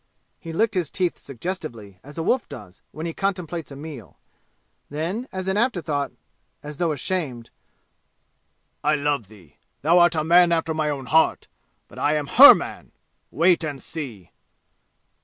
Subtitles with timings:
[0.39, 4.17] He licked his teeth suggestively, as a wolf does when he contemplates a meal.
[4.89, 6.11] Then, as an afterthought,
[6.63, 7.51] as though ashamed,
[8.83, 9.57] "I love thee!
[9.83, 11.47] Thou art a man after my own heart!
[11.87, 12.93] But I am her man!
[13.29, 14.31] Wait and see!"